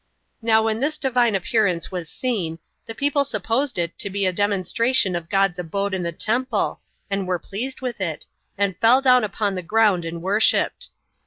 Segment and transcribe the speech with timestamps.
[0.41, 2.57] Now when this Divine appearance was seen,
[2.87, 6.81] the people supposed it to be a demonstration of God's abode in the temple,
[7.11, 8.25] and were pleased with it,
[8.57, 10.89] and fell down upon the ground and worshipped.